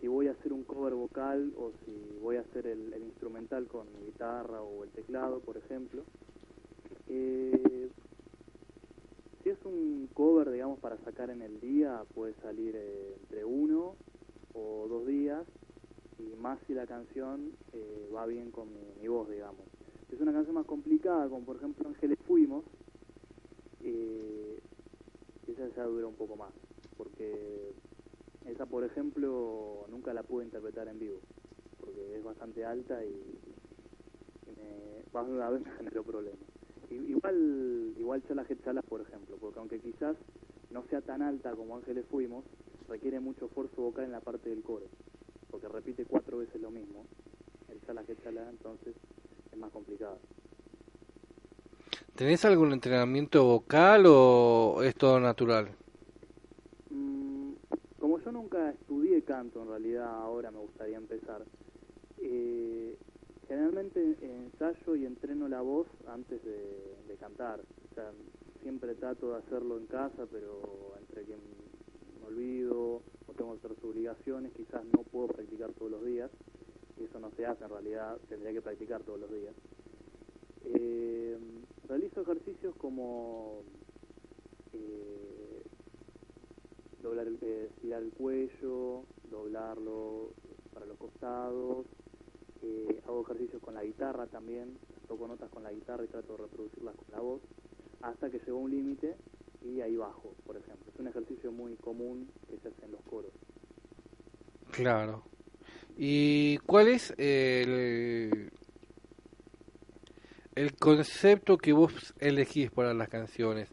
si 0.00 0.08
voy 0.08 0.26
a 0.26 0.32
hacer 0.32 0.52
un 0.52 0.64
cover 0.64 0.94
vocal 0.94 1.52
o 1.56 1.70
si 1.84 2.18
voy 2.20 2.34
a 2.34 2.40
hacer 2.40 2.66
el, 2.66 2.92
el 2.94 3.02
instrumental 3.04 3.68
con 3.68 3.86
mi 3.94 4.06
guitarra 4.06 4.60
o 4.60 4.82
el 4.82 4.90
teclado, 4.90 5.38
por 5.40 5.56
ejemplo. 5.56 6.02
Eh, 7.08 7.88
si 9.44 9.50
es 9.50 9.58
un 9.64 10.08
cover, 10.12 10.50
digamos, 10.50 10.80
para 10.80 10.96
sacar 11.04 11.30
en 11.30 11.42
el 11.42 11.60
día, 11.60 12.02
puede 12.12 12.34
salir 12.42 12.74
eh, 12.74 13.14
entre 13.20 13.44
uno 13.44 13.94
o 14.54 14.88
dos 14.88 15.06
días, 15.06 15.46
y 16.18 16.34
más 16.42 16.58
si 16.66 16.74
la 16.74 16.86
canción 16.88 17.52
eh, 17.72 18.10
va 18.12 18.26
bien 18.26 18.50
con 18.50 18.66
mi, 18.74 19.00
mi 19.00 19.06
voz, 19.06 19.30
digamos. 19.30 19.79
Es 20.12 20.20
una 20.20 20.32
canción 20.32 20.54
más 20.56 20.66
complicada, 20.66 21.28
como 21.28 21.44
por 21.44 21.56
ejemplo 21.56 21.88
Ángeles 21.88 22.18
Fuimos, 22.26 22.64
eh, 23.82 24.58
esa 25.46 25.68
ya 25.68 25.84
dura 25.84 26.08
un 26.08 26.16
poco 26.16 26.36
más, 26.36 26.52
porque 26.96 27.72
esa, 28.46 28.66
por 28.66 28.84
ejemplo, 28.84 29.86
nunca 29.88 30.12
la 30.12 30.24
pude 30.24 30.44
interpretar 30.44 30.88
en 30.88 30.98
vivo, 30.98 31.18
porque 31.78 32.16
es 32.16 32.24
bastante 32.24 32.64
alta 32.64 33.04
y, 33.04 33.08
y 34.46 34.50
me, 34.56 35.20
una 35.20 35.50
vez 35.50 35.64
me 35.64 35.70
generó 35.72 36.02
problemas. 36.02 36.40
Igual, 36.90 37.94
igual 37.96 38.22
Chala 38.26 38.44
Chala, 38.64 38.82
por 38.82 39.00
ejemplo, 39.00 39.36
porque 39.40 39.60
aunque 39.60 39.78
quizás 39.78 40.16
no 40.70 40.82
sea 40.90 41.00
tan 41.02 41.22
alta 41.22 41.54
como 41.54 41.76
Ángeles 41.76 42.04
Fuimos, 42.10 42.44
requiere 42.88 43.20
mucho 43.20 43.46
esfuerzo 43.46 43.82
vocal 43.82 44.06
en 44.06 44.12
la 44.12 44.20
parte 44.20 44.50
del 44.50 44.62
coro, 44.62 44.86
porque 45.52 45.68
repite 45.68 46.04
cuatro 46.04 46.38
veces 46.38 46.60
lo 46.60 46.72
mismo, 46.72 47.04
el 47.68 47.80
Chala 47.82 48.04
Chala, 48.24 48.50
entonces 48.50 48.96
es 49.52 49.58
más 49.58 49.70
complicado. 49.72 50.20
¿Tenés 52.14 52.44
algún 52.44 52.72
entrenamiento 52.72 53.44
vocal 53.44 54.04
o 54.06 54.82
es 54.82 54.94
todo 54.96 55.18
natural? 55.20 55.76
Mm, 56.90 57.52
como 57.98 58.18
yo 58.18 58.32
nunca 58.32 58.70
estudié 58.70 59.22
canto, 59.24 59.62
en 59.62 59.68
realidad 59.68 60.06
ahora 60.06 60.50
me 60.50 60.58
gustaría 60.58 60.96
empezar. 60.98 61.46
eh, 62.18 62.98
generalmente 63.48 64.16
ensayo 64.22 64.96
y 64.96 65.06
entreno 65.06 65.48
la 65.48 65.60
voz 65.62 65.88
antes 66.06 66.42
de, 66.44 66.96
de 67.08 67.16
cantar. 67.16 67.60
O 67.90 67.94
sea, 67.94 68.12
siempre 68.62 68.94
trato 68.96 69.32
de 69.32 69.38
hacerlo 69.38 69.78
en 69.78 69.86
casa, 69.86 70.26
pero 70.30 70.94
entre 71.00 71.24
que 71.26 71.36
me 71.36 72.26
olvido 72.26 73.02
o 73.26 73.34
tengo 73.36 73.52
otras 73.52 73.82
obligaciones, 73.84 74.52
quizás 74.54 74.84
no 74.86 75.02
puedo 75.04 75.28
practicar 75.28 75.72
todos 75.74 75.90
los 75.92 76.04
días. 76.04 76.30
Eso 77.00 77.18
no 77.18 77.30
se 77.32 77.46
hace 77.46 77.64
en 77.64 77.70
realidad, 77.70 78.18
tendría 78.28 78.52
que 78.52 78.62
practicar 78.62 79.02
todos 79.02 79.20
los 79.20 79.32
días. 79.32 79.54
Eh, 80.64 81.38
realizo 81.88 82.20
ejercicios 82.20 82.74
como 82.76 83.62
eh, 84.72 85.62
doblar 87.02 87.26
eh, 87.28 87.70
estirar 87.70 88.02
el 88.02 88.12
cuello, 88.12 89.04
doblarlo 89.30 90.30
para 90.72 90.86
los 90.86 90.98
costados, 90.98 91.86
eh, 92.62 93.00
hago 93.06 93.22
ejercicios 93.22 93.62
con 93.62 93.74
la 93.74 93.82
guitarra 93.82 94.26
también, 94.26 94.76
toco 95.08 95.26
notas 95.26 95.50
con 95.50 95.62
la 95.62 95.72
guitarra 95.72 96.04
y 96.04 96.08
trato 96.08 96.36
de 96.36 96.42
reproducirlas 96.42 96.94
con 96.94 97.06
la 97.10 97.20
voz, 97.20 97.40
hasta 98.02 98.30
que 98.30 98.38
llego 98.38 98.58
a 98.58 98.60
un 98.60 98.70
límite 98.70 99.16
y 99.62 99.80
ahí 99.80 99.96
bajo, 99.96 100.34
por 100.44 100.56
ejemplo. 100.56 100.92
Es 100.92 101.00
un 101.00 101.08
ejercicio 101.08 101.50
muy 101.52 101.76
común 101.76 102.30
que 102.48 102.58
se 102.58 102.68
hace 102.68 102.84
en 102.84 102.92
los 102.92 103.02
coros. 103.02 103.32
Claro. 104.70 105.29
¿Y 106.02 106.56
cuál 106.64 106.88
es 106.88 107.12
el, 107.18 108.50
concepto 110.78 111.58
que 111.58 111.74
vos 111.74 112.14
elegís 112.18 112.70
para 112.70 112.94
las 112.94 113.10
canciones. 113.10 113.70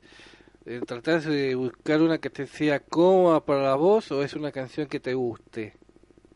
Eh, 0.66 0.82
¿Tratás 0.86 1.24
de 1.24 1.56
buscar 1.56 2.02
una 2.02 2.18
que 2.18 2.30
te 2.30 2.46
sea 2.46 2.82
cómoda 2.82 3.46
para 3.46 3.74
vos 3.76 4.12
o 4.12 4.24
es 4.24 4.34
una 4.34 4.52
canción 4.52 4.88
que 4.90 5.00
te 5.00 5.14
guste? 5.14 5.76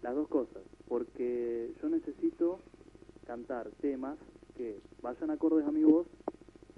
Las 0.01 0.15
dos 0.15 0.29
cosas, 0.29 0.63
porque 0.87 1.73
yo 1.81 1.89
necesito 1.89 2.59
cantar 3.27 3.69
temas 3.81 4.17
que 4.55 4.79
vayan 5.01 5.29
acordes 5.29 5.67
a 5.67 5.73
mi 5.73 5.83
voz, 5.83 6.07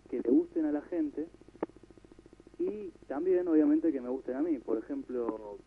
que 0.09 0.21
le 0.21 0.31
gusten 0.31 0.65
a 0.65 0.71
la 0.71 0.81
gente 0.81 1.27
y 2.57 2.89
también 3.07 3.47
obviamente 3.47 3.91
que 3.91 4.01
me 4.01 4.09
gusten 4.09 4.37
a 4.37 4.41
mí. 4.41 4.57
Por 4.57 4.79
ejemplo, 4.79 5.59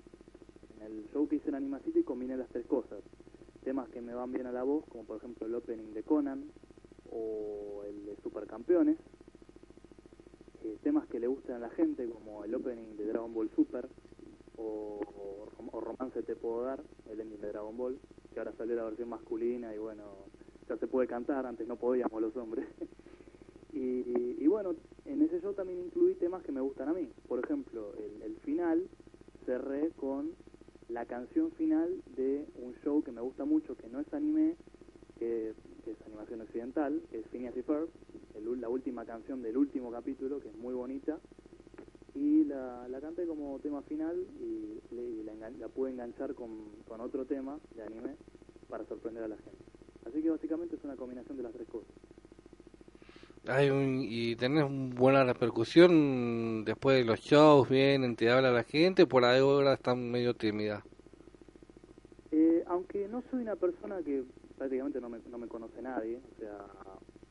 en 0.81 0.83
el 0.83 1.07
show 1.12 1.29
que 1.29 1.37
hice 1.37 1.50
en 1.50 1.55
Anima 1.55 1.79
City 1.79 2.03
combiné 2.03 2.37
las 2.37 2.49
tres 2.49 2.67
cosas. 2.67 2.99
Temas 3.67 3.89
que 3.89 4.01
me 4.01 4.15
van 4.15 4.31
bien 4.31 4.47
a 4.47 4.53
la 4.53 4.63
voz, 4.63 4.85
como 4.89 5.03
por 5.03 5.17
ejemplo 5.17 5.45
el 5.45 5.55
opening 5.57 5.93
de 5.93 6.05
Conan 6.05 6.53
o 7.11 7.83
el 7.85 8.07
de 8.07 8.17
Supercampeones. 8.23 8.97
Eh, 10.63 10.79
temas 10.85 11.09
que 11.09 11.19
le 11.19 11.27
gusten 11.27 11.57
a 11.57 11.59
la 11.59 11.71
gente, 11.71 12.09
como 12.09 12.45
el 12.45 12.55
opening 12.55 12.97
de 12.97 13.07
Dragon 13.07 13.35
Ball 13.35 13.51
Super 13.57 13.89
o, 14.57 15.01
Romance 15.81 16.23
Te 16.23 16.37
Puedo 16.37 16.63
Dar, 16.63 16.81
el 17.11 17.21
ending 17.21 17.41
de 17.41 17.49
Dragon 17.49 17.77
Ball, 17.77 17.99
que 18.33 18.39
ahora 18.39 18.53
salió 18.57 18.77
la 18.77 18.85
versión 18.85 19.09
masculina 19.09 19.75
y 19.75 19.79
bueno, 19.79 20.05
ya 20.69 20.77
se 20.77 20.87
puede 20.87 21.09
cantar, 21.09 21.45
antes 21.45 21.67
no 21.67 21.75
podíamos 21.75 22.23
los 22.23 22.37
hombres. 22.37 22.69
y, 23.73 24.39
y, 24.39 24.47
bueno, 24.47 24.77
en 25.07 25.23
ese 25.23 25.41
show 25.41 25.55
también 25.55 25.81
incluí 25.81 26.15
temas 26.15 26.45
que 26.45 26.53
me 26.53 26.61
gustan 26.61 26.89
a 26.89 26.93
mí. 26.93 27.11
Por 27.27 27.41
ejemplo, 27.45 27.95
el, 27.95 28.23
el 28.23 28.37
final 28.37 28.89
cerré 29.45 29.91
con 29.97 30.31
la 30.88 31.05
canción 31.07 31.50
final 31.52 32.02
de 32.16 32.47
un 32.57 32.75
show 32.85 33.02
que 33.02 33.12
me 33.12 33.21
gusta 33.21 33.45
mucho, 33.45 33.76
que 33.76 33.88
no 33.88 34.00
es 34.00 34.12
anime, 34.14 34.55
que, 35.19 35.50
es 35.50 36.02
animación 36.07 36.40
occidental, 36.40 37.00
es 37.12 37.26
Phineas 37.28 37.57
y 37.57 37.62
Ferb, 37.62 37.88
la 38.59 38.69
última 38.69 39.05
canción 39.05 39.43
del 39.43 39.57
último 39.57 39.90
capítulo, 39.90 40.40
que 40.40 40.49
es 40.49 40.57
muy 40.57 40.75
bonita, 40.75 41.19
y 42.14 42.45
la, 42.45 42.88
la 42.88 43.00
canté 43.00 43.26
como 43.26 43.59
tema 43.59 43.83
final 43.83 44.26
y, 44.40 44.81
la, 45.25 45.50
la, 45.50 45.69
pude 45.69 45.90
enganchar 45.90 46.35
con, 46.35 46.50
con 46.88 47.00
otro 47.00 47.25
tema 47.26 47.59
de 47.75 47.83
anime 47.83 48.16
para 48.69 48.85
sorprender 48.87 49.25
a 49.25 49.28
la 49.28 49.37
gente. 49.37 49.64
Así 50.07 50.23
que 50.23 50.31
básicamente 50.31 50.76
es 50.76 50.85
una 50.85 50.97
combinación 50.97 51.37
de 51.37 51.43
las 51.43 51.52
tres 51.52 51.69
cosas. 51.69 51.90
Hay 53.49 53.71
un, 53.71 54.00
y 54.03 54.35
tenés 54.37 54.65
buena 54.69 55.23
repercusión 55.25 56.65
después 56.65 56.97
de 56.99 57.05
los 57.05 57.21
shows, 57.21 57.69
vienen, 57.69 58.17
te 58.17 58.31
habla 58.31 58.50
la 58.50 58.65
gente, 58.65 59.07
por 59.07 59.25
ahora 59.25 59.75
están 59.75 60.11
medio 60.11 60.35
tímida. 60.35 60.85
Eh, 62.33 62.65
aunque 62.67 63.07
no 63.09 63.23
soy 63.31 63.43
una 63.43 63.55
persona 63.57 64.03
que 64.03 64.25
prácticamente 64.59 65.00
no 65.00 65.09
me, 65.09 65.19
no 65.31 65.38
me 65.38 65.47
conoce 65.47 65.81
nadie, 65.81 66.19
o 66.19 66.41
sea, 66.41 66.59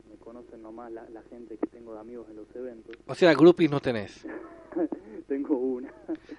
me 0.08 0.16
conocen 0.16 0.62
nomás 0.62 0.90
la, 0.90 1.08
la 1.10 1.22
gente 1.24 1.58
que 1.58 1.66
tengo 1.66 1.92
de 1.94 2.00
amigos 2.00 2.26
en 2.30 2.36
los 2.36 2.56
eventos. 2.56 2.96
O 3.06 3.14
sea, 3.14 3.34
groupies 3.34 3.70
no 3.70 3.80
tenés. 3.80 4.26
tengo 5.28 5.56
una. 5.56 5.92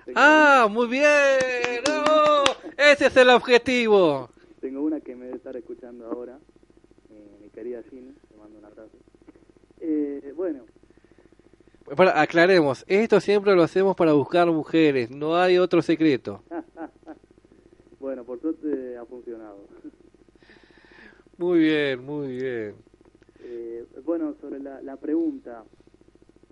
tengo 0.05 0.13
¡Ah, 0.15 0.63
una. 0.65 0.73
muy 0.73 0.87
bien! 0.87 1.83
¡Ese 2.77 3.07
es 3.07 3.17
el 3.17 3.29
objetivo! 3.29 4.29
Tengo 4.59 4.81
una 4.81 4.99
que 5.01 5.15
me 5.15 5.25
debe 5.25 5.37
estar 5.37 5.55
escuchando 5.55 6.07
ahora, 6.07 6.39
mi, 7.09 7.19
mi 7.43 7.49
querida 7.49 7.83
Ginny, 7.83 8.13
te 8.29 8.35
mando 8.37 8.57
un 8.57 8.65
abrazo. 8.65 8.91
Eh, 9.89 10.33
bueno. 10.35 10.65
Para, 11.95 12.21
aclaremos, 12.21 12.83
esto 12.89 13.21
siempre 13.21 13.55
lo 13.55 13.63
hacemos 13.63 13.95
para 13.95 14.11
buscar 14.11 14.45
mujeres, 14.51 15.09
no 15.09 15.37
hay 15.37 15.57
otro 15.57 15.81
secreto. 15.81 16.43
bueno, 18.01 18.25
por 18.25 18.41
suerte 18.41 18.97
ha 18.97 19.05
funcionado. 19.05 19.65
Muy 21.37 21.59
bien, 21.59 22.03
muy 22.03 22.29
bien. 22.35 22.75
Eh, 23.41 23.85
bueno, 24.03 24.35
sobre 24.41 24.59
la, 24.59 24.81
la 24.81 24.97
pregunta, 24.97 25.63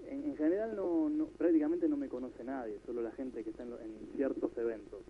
en, 0.07 0.25
en 0.25 0.37
general 0.37 0.75
no, 0.75 1.09
no, 1.09 1.25
prácticamente 1.25 1.89
no 1.89 1.97
me 1.97 2.07
conoce 2.07 2.43
nadie, 2.43 2.79
solo 2.85 3.01
la 3.01 3.11
gente 3.13 3.43
que 3.43 3.49
está 3.49 3.63
en, 3.63 3.73
en 3.73 4.15
ciertos 4.15 4.55
eventos. 4.57 5.01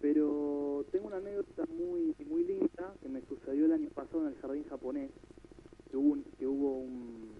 Pero 0.00 0.86
tengo 0.90 1.08
una 1.08 1.18
anécdota 1.18 1.66
muy 1.66 2.16
muy 2.26 2.42
linda 2.44 2.94
que 3.02 3.08
me 3.10 3.20
sucedió 3.20 3.66
el 3.66 3.72
año 3.72 3.90
pasado 3.90 4.22
en 4.22 4.28
el 4.28 4.40
jardín 4.40 4.64
japonés, 4.70 5.10
que 5.90 5.96
hubo 5.96 6.12
un, 6.12 6.24
que 6.38 6.46
hubo 6.46 6.78
un, 6.78 7.30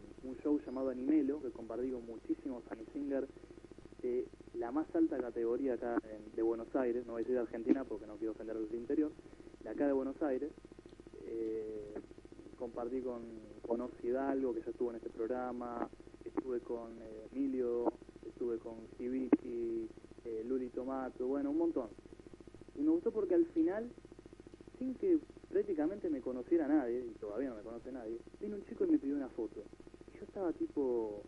show 0.42 0.58
llamado 0.64 0.90
Animelo, 0.90 1.40
que 1.42 1.50
compartí 1.50 1.90
con 1.90 2.06
muchísimos 2.06 2.62
Singer 2.92 3.26
de 4.00 4.26
la 4.54 4.70
más 4.72 4.86
alta 4.94 5.18
categoría 5.18 5.74
acá 5.74 5.98
en, 6.04 6.34
de 6.34 6.42
Buenos 6.42 6.74
Aires, 6.74 7.04
no 7.06 7.12
voy 7.12 7.20
a 7.20 7.22
decir 7.24 7.34
de 7.34 7.42
Argentina 7.42 7.84
porque 7.84 8.06
no 8.06 8.16
quiero 8.16 8.32
ofender 8.32 8.56
a 8.56 8.60
los 8.60 8.72
interior, 8.72 9.12
de 9.62 9.68
acá 9.68 9.86
de 9.86 9.92
Buenos 9.92 10.20
Aires, 10.22 10.50
eh, 11.26 11.94
compartí 12.58 13.00
con, 13.02 13.22
con 13.66 13.88
Hidalgo, 14.02 14.54
que 14.54 14.62
ya 14.62 14.70
estuvo 14.70 14.90
en 14.90 14.96
este 14.96 15.10
programa, 15.10 15.88
estuve 16.24 16.60
con 16.60 16.92
eh, 17.02 17.28
Emilio, 17.32 17.92
estuve 18.26 18.58
con 18.58 18.76
Hibiki, 18.98 19.88
eh, 20.24 20.44
Luli 20.46 20.68
Tomato, 20.70 21.26
bueno, 21.26 21.50
un 21.50 21.58
montón. 21.58 21.88
Y 22.76 22.82
me 22.82 22.90
gustó 22.90 23.10
porque 23.12 23.34
al 23.34 23.46
final, 23.46 23.90
sin 24.78 24.94
que 24.94 25.18
prácticamente 25.50 26.08
me 26.08 26.20
conociera 26.20 26.66
nadie, 26.68 27.04
y 27.10 27.14
todavía 27.20 27.50
no 27.50 27.56
me 27.56 27.62
conoce 27.62 27.92
nadie, 27.92 28.18
vino 28.40 28.56
un 28.56 28.64
chico 28.64 28.84
y 28.84 28.90
me 28.92 28.98
pidió 28.98 29.16
una 29.16 29.28
foto. 29.28 29.62
Y 30.14 30.18
yo 30.18 30.24
estaba 30.24 30.52
tipo, 30.52 31.22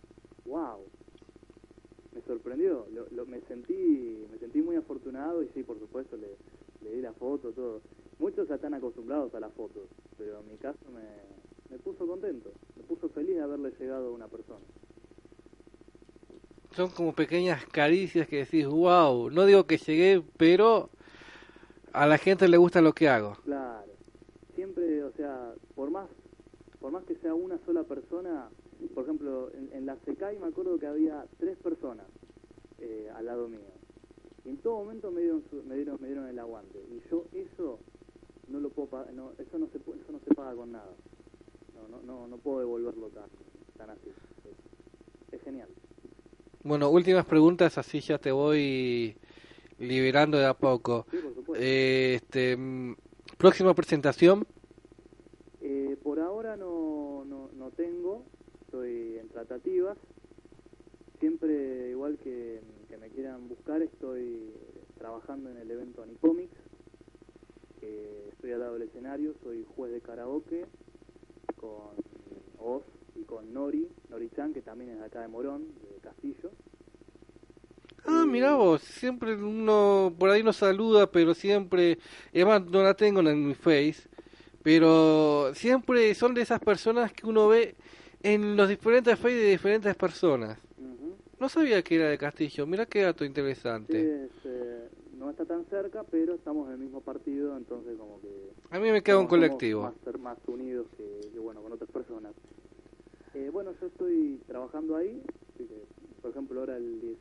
wow, 0.47 0.79
me 2.15 2.21
sorprendió, 2.23 2.87
lo, 2.93 3.07
lo, 3.11 3.27
me 3.27 3.41
sentí 3.43 4.27
me 4.31 4.39
sentí 4.39 4.63
muy 4.63 4.77
afortunado 4.77 5.43
y 5.43 5.49
sí, 5.55 5.63
por 5.63 5.79
supuesto, 5.79 6.17
le, 6.17 6.29
le 6.83 6.97
di 6.97 7.03
la 7.03 7.13
foto, 7.13 7.53
todo. 7.53 7.81
Muchos 8.19 8.49
ya 8.49 8.55
están 8.55 8.75
acostumbrados 8.75 9.35
a 9.35 9.41
las 9.41 9.53
fotos, 9.53 9.89
pero 10.17 10.41
en 10.41 10.49
mi 10.49 10.57
caso 10.59 10.79
me, 10.95 11.75
me 11.75 11.79
puso 11.83 12.07
contento, 12.07 12.53
me 12.77 12.83
puso 12.85 13.09
feliz 13.09 13.35
de 13.35 13.43
haberle 13.43 13.73
llegado 13.79 14.09
a 14.09 14.13
una 14.13 14.29
persona. 14.29 14.61
Son 16.77 16.89
como 16.91 17.13
pequeñas 17.13 17.67
caricias 17.67 18.29
que 18.29 18.37
decís, 18.45 18.67
wow, 18.67 19.31
no 19.31 19.45
digo 19.45 19.67
que 19.67 19.77
llegué, 19.79 20.23
pero 20.39 20.89
a 21.93 22.07
la 22.07 22.17
gente 22.19 22.49
le 22.49 22.57
gusta 22.57 22.81
lo 22.81 22.95
que 22.95 23.09
hago. 23.09 23.37
Claro, 23.45 23.62
por 25.83 25.91
más, 25.91 26.09
por 26.79 26.93
más 26.93 27.03
que 27.07 27.17
sea 27.17 27.35
una 27.35 27.59
sola 27.67 27.83
persona, 27.83 28.49
por 28.95 29.03
ejemplo, 29.03 29.51
en, 29.53 29.69
en 29.73 29.85
la 29.85 29.97
SECAI 30.05 30.39
me 30.39 30.47
acuerdo 30.47 30.79
que 30.79 30.87
había 30.87 31.27
tres 31.41 31.59
personas 31.59 32.07
eh, 32.79 33.11
al 33.13 33.27
lado 33.27 33.49
mío. 33.49 33.73
Y 34.45 34.51
en 34.51 34.59
todo 34.59 34.77
momento 34.85 35.11
me 35.11 35.23
dieron, 35.23 35.43
su, 35.51 35.61
me 35.65 35.75
dieron, 35.75 36.01
me 36.01 36.07
dieron 36.07 36.29
el 36.29 36.39
aguante. 36.39 36.79
Y 36.89 37.03
yo 37.11 37.25
eso 37.33 37.81
no 38.47 38.61
lo 38.61 38.71
puedo 38.71 38.91
pagar, 38.91 39.13
no, 39.13 39.33
eso 39.39 39.59
no 39.59 39.67
se 39.71 39.79
eso 39.79 40.13
no 40.13 40.21
se 40.21 40.33
paga 40.37 40.55
con 40.55 40.71
nada. 40.71 40.95
No, 41.75 41.89
no, 41.89 42.01
no, 42.03 42.29
no 42.29 42.39
puedo 42.39 42.61
devolverlo 42.61 43.09
tan, 43.09 43.29
tan 43.77 43.91
así. 43.91 44.09
Es, 44.45 45.35
es 45.35 45.43
genial. 45.43 45.69
Bueno, 46.63 46.91
últimas 46.91 47.27
preguntas, 47.27 47.77
así 47.77 47.99
ya 47.99 48.19
te 48.19 48.31
voy 48.31 49.17
liberando 49.81 50.39
de 50.39 50.47
a 50.47 50.55
poco. 50.55 51.07
Sí, 51.11 51.17
por 51.17 51.35
supuesto. 51.35 51.65
Eh, 51.65 52.15
este, 52.15 52.57
próxima 53.37 53.75
presentación. 53.75 54.47
Eh, 55.65 55.97
por 56.03 56.19
ahora 56.19 56.57
no, 56.57 57.25
no, 57.25 57.49
no 57.57 57.71
tengo, 57.71 58.25
estoy 58.63 59.19
en 59.19 59.29
tratativas. 59.29 59.97
Siempre, 61.21 61.91
igual 61.91 62.19
que, 62.19 62.61
que 62.89 62.97
me 62.97 63.09
quieran 63.11 63.49
buscar, 63.49 63.81
estoy 63.81 64.53
trabajando 64.99 65.51
en 65.51 65.59
el 65.59 65.71
evento 65.71 66.03
Anicomics. 66.03 66.59
Eh, 67.81 68.31
estoy 68.33 68.51
al 68.51 68.61
lado 68.61 68.73
del 68.73 68.89
escenario, 68.89 69.35
soy 69.45 69.65
juez 69.77 69.93
de 69.93 70.01
karaoke 70.01 70.67
con 71.55 71.95
Oz 72.59 72.83
y 73.15 73.23
con 73.23 73.55
Nori, 73.55 73.89
Nori 74.11 74.31
Chan, 74.31 74.53
que 74.53 74.63
también 74.63 74.91
es 74.91 74.99
de 74.99 75.05
acá 75.05 75.21
de 75.21 75.29
Morón, 75.29 75.69
de 75.89 76.01
Castillo. 76.01 76.51
Ah, 78.05 78.25
mira 78.27 78.57
vos, 78.57 78.83
siempre 78.83 79.37
uno 79.37 80.13
por 80.19 80.31
ahí 80.31 80.42
nos 80.53 80.59
saluda, 80.59 81.11
pero 81.11 81.33
siempre, 81.33 81.99
además 82.35 82.67
no 82.67 82.83
la 82.83 82.93
tengo 82.93 83.21
en 83.21 83.49
mi 83.49 83.55
face, 83.55 84.07
pero 84.63 85.51
siempre 85.55 86.15
son 86.15 86.35
de 86.35 86.43
esas 86.43 86.61
personas 86.61 87.11
que 87.11 87.27
uno 87.27 87.49
ve 87.49 87.75
en 88.23 88.55
los 88.55 88.69
diferentes 88.69 89.19
face 89.19 89.35
de 89.35 89.51
diferentes 89.51 89.95
personas. 89.97 90.59
Uh 90.77 90.83
-huh. 90.83 91.15
No 91.41 91.49
sabía 91.49 91.83
que 91.83 91.95
era 91.95 92.11
de 92.11 92.19
Castillo, 92.19 92.67
mira 92.67 92.85
qué 92.85 93.01
dato 93.01 93.25
interesante. 93.25 93.95
Sí, 93.95 94.07
es, 94.07 94.45
eh, 94.45 94.89
no 95.19 95.31
está 95.31 95.47
tan 95.47 95.65
cerca, 95.71 96.05
pero 96.11 96.35
estamos 96.35 96.67
en 96.67 96.75
el 96.75 96.79
mismo 96.81 97.01
partido, 97.01 97.57
entonces 97.57 97.97
como 97.97 98.21
que... 98.21 98.53
A 98.71 98.79
mí 98.79 98.91
me 98.91 99.03
queda 99.03 99.19
un 99.19 99.27
colectivo. 99.27 99.83
Más, 99.85 100.21
más 100.21 100.39
unidos 100.47 100.87
que, 100.99 101.31
que, 101.33 101.39
bueno, 101.39 101.63
con 101.63 101.73
otras 101.73 101.91
personas. 101.91 102.33
Eh, 103.35 103.49
bueno, 103.51 103.73
yo 103.81 103.87
estoy 103.87 104.39
trabajando 104.47 104.97
ahí, 104.97 105.23
así 105.55 105.65
que, 105.65 105.79
por 106.21 106.31
ejemplo, 106.31 106.61
ahora 106.61 106.77
el 106.77 107.17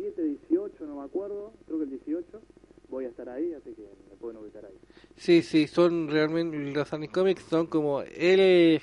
17, 0.00 0.22
18, 0.48 0.86
no 0.86 0.96
me 0.96 1.04
acuerdo, 1.04 1.52
creo 1.66 1.78
que 1.78 1.84
el 1.84 1.90
18, 1.90 2.40
voy 2.88 3.04
a 3.04 3.08
estar 3.08 3.28
ahí, 3.28 3.52
así 3.54 3.72
que 3.72 3.82
me 4.10 4.16
pueden 4.16 4.38
ubicar 4.38 4.64
ahí. 4.64 4.74
Sí, 5.16 5.42
sí, 5.42 5.66
son 5.66 6.08
realmente, 6.08 6.56
los 6.56 6.92
Anicomics 6.92 7.42
son 7.42 7.66
como 7.66 8.02
el 8.02 8.80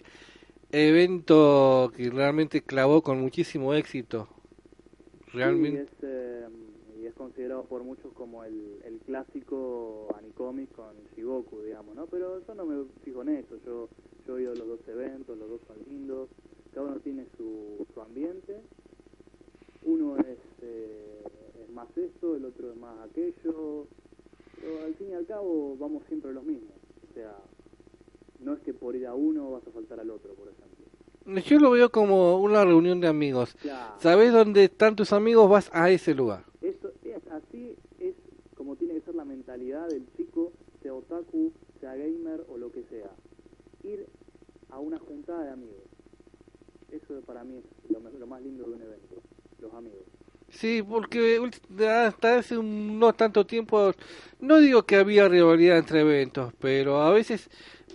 evento 0.71 1.91
que 1.95 2.09
realmente 2.09 2.61
clavó 2.61 3.01
con 3.01 3.19
muchísimo 3.19 3.73
éxito. 3.73 4.27
Realmente. 5.33 5.85
Sí, 5.85 5.95
es, 5.97 6.03
eh, 6.03 6.47
y 7.01 7.05
es 7.05 7.13
considerado 7.13 7.65
por 7.65 7.83
muchos 7.83 8.13
como 8.13 8.43
el, 8.43 8.79
el 8.85 8.99
clásico 8.99 10.07
Anicomic 10.17 10.71
con 10.71 10.95
Shigoku, 11.15 11.61
digamos, 11.61 11.95
¿no? 11.95 12.07
Pero 12.07 12.41
yo 12.45 12.55
no 12.55 12.65
me 12.65 12.85
fijo 13.03 13.21
en 13.23 13.29
eso, 13.29 13.57
yo, 13.65 13.89
yo 14.25 14.37
he 14.37 14.43
ido 14.43 14.51
a 14.53 14.55
los 14.55 14.67
dos 14.67 14.87
eventos, 14.87 15.37
los 15.37 15.49
dos 15.49 15.61
son 15.67 15.77
lindos, 15.89 16.29
cada 16.73 16.87
uno 16.87 16.99
tiene 16.99 17.25
su, 17.37 17.85
su 17.93 18.01
ambiente, 18.01 18.61
uno 19.87 20.17
es, 20.17 20.37
eh, 20.61 21.23
es 21.63 21.69
más 21.69 21.87
esto, 21.97 22.35
el 22.35 22.45
otro 22.45 22.71
es 22.71 22.77
más 22.77 23.09
aquello, 23.09 23.87
pero 24.59 24.83
al 24.85 24.93
fin 24.95 25.09
y 25.11 25.13
al 25.13 25.25
cabo 25.25 25.77
vamos 25.77 26.03
siempre 26.07 26.33
los 26.33 26.43
mismos, 26.43 26.75
o 27.09 27.13
sea, 27.13 27.37
no 28.39 28.53
es 28.53 28.59
que 28.59 28.73
por 28.73 28.95
ir 28.95 29.07
a 29.07 29.15
uno 29.15 29.51
vas 29.51 29.65
a 29.65 29.71
faltar 29.71 29.99
al 29.99 30.09
otro, 30.11 30.33
por 30.33 30.49
ejemplo. 30.49 30.85
Yo 31.41 31.59
lo 31.59 31.71
veo 31.71 31.89
como 31.89 32.39
una 32.39 32.63
reunión 32.63 33.01
de 33.01 33.07
amigos. 33.07 33.53
Claro. 33.55 33.95
¿Sabes 33.99 34.31
dónde 34.31 34.65
están 34.65 34.95
tus 34.95 35.11
amigos? 35.11 35.49
Vas 35.49 35.69
a 35.73 35.89
ese 35.89 36.13
lugar. 36.13 36.45
Eso 36.61 36.91
es 37.03 37.27
así, 37.31 37.75
es 37.99 38.15
como 38.55 38.75
tiene 38.75 38.93
que 38.93 39.01
ser 39.01 39.15
la 39.15 39.25
mentalidad 39.25 39.87
del 39.89 40.05
chico, 40.15 40.51
sea 40.81 40.93
otaku, 40.93 41.51
sea 41.79 41.95
gamer 41.95 42.45
o 42.49 42.57
lo 42.57 42.71
que 42.71 42.83
sea. 42.83 43.11
Ir 43.83 44.05
a 44.69 44.79
una 44.79 44.99
juntada 44.99 45.43
de 45.43 45.51
amigos. 45.51 45.87
Eso 46.91 47.19
para 47.25 47.43
mí 47.43 47.57
es 47.57 47.91
lo, 47.91 48.27
más 48.27 48.41
lindo 48.41 48.63
de 48.63 48.71
un 48.71 48.81
evento, 48.81 49.06
amigos. 49.77 49.99
Sí, 50.49 50.81
porque 50.81 51.39
hasta 51.89 52.37
hace 52.37 52.57
un- 52.57 52.97
no 52.99 53.13
tanto 53.13 53.45
tiempo, 53.45 53.91
no 54.39 54.57
digo 54.57 54.83
que 54.83 54.95
había 54.95 55.27
rivalidad 55.27 55.77
entre 55.77 56.01
eventos, 56.01 56.53
pero 56.59 57.01
a 57.01 57.11
veces 57.11 57.49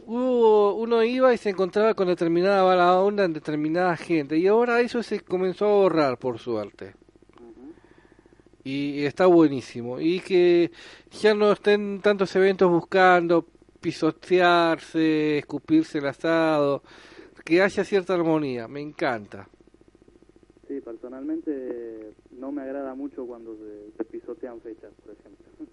hubo, 0.06 0.74
uno 0.74 1.02
iba 1.02 1.32
y 1.32 1.38
se 1.38 1.50
encontraba 1.50 1.94
con 1.94 2.08
determinada 2.08 2.62
mala 2.64 3.00
onda 3.00 3.24
en 3.24 3.32
determinada 3.32 3.96
gente, 3.96 4.36
y 4.36 4.46
ahora 4.46 4.80
eso 4.80 5.02
se 5.02 5.20
comenzó 5.20 5.64
a 5.64 5.74
borrar, 5.74 6.18
por 6.18 6.38
suerte. 6.38 6.94
Y 8.64 9.04
está 9.04 9.26
buenísimo. 9.26 9.98
Y 9.98 10.20
que 10.20 10.70
ya 11.20 11.34
no 11.34 11.50
estén 11.50 12.00
tantos 12.00 12.36
eventos 12.36 12.70
buscando 12.70 13.44
pisotearse, 13.80 15.38
escupirse 15.38 15.98
el 15.98 16.06
asado, 16.06 16.84
que 17.44 17.60
haya 17.60 17.82
cierta 17.82 18.14
armonía, 18.14 18.68
me 18.68 18.80
encanta. 18.80 19.48
Personalmente 20.84 22.14
no 22.32 22.50
me 22.52 22.62
agrada 22.62 22.94
mucho 22.94 23.26
cuando 23.26 23.56
se, 23.56 24.04
pisotean 24.04 24.60
fechas, 24.60 24.92
por 25.04 25.14
ejemplo. 25.14 25.46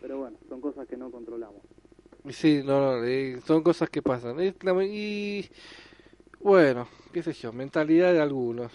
Pero 0.00 0.18
bueno, 0.18 0.36
son 0.48 0.60
cosas 0.60 0.86
que 0.86 0.96
no 0.96 1.10
controlamos. 1.10 1.62
Sí, 2.30 2.62
no, 2.64 3.00
no, 3.00 3.40
son 3.46 3.62
cosas 3.62 3.90
que 3.90 4.02
pasan. 4.02 4.36
La- 4.36 4.84
y 4.84 5.48
bueno, 6.40 6.86
qué 7.12 7.22
sé 7.22 7.32
yo, 7.32 7.52
mentalidad 7.52 8.12
de 8.12 8.20
algunos. 8.20 8.72